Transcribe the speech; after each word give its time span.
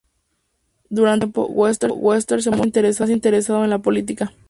Durante 0.89 1.27
este 1.27 1.33
tiempo, 1.87 1.93
Webster 2.09 2.41
se 2.41 2.49
mostró 2.49 2.83
más 3.01 3.09
interesado 3.11 3.63
en 3.63 3.69
la 3.69 3.83
política. 3.83 4.31